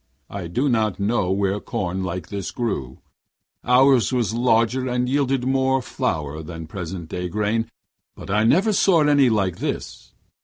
I 0.31 0.47
do 0.47 0.67
not 0.67 0.99
know 0.99 1.29
where 1.29 1.59
corn 1.59 2.03
like 2.03 2.29
this 2.29 2.49
grew. 2.49 3.01
Ours 3.63 4.11
was 4.11 4.33
larger 4.33 4.87
and 4.87 5.07
yielded 5.07 5.45
more 5.45 5.79
flour 5.79 6.41
than 6.41 6.65
present 6.65 7.07
day 7.07 7.29
grain, 7.29 7.69
but 8.15 8.31
I 8.31 8.43
never 8.43 8.73
saw 8.73 9.03
any 9.03 9.29
like 9.29 9.57
this. 9.59 10.11